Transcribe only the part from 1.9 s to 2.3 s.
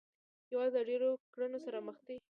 دی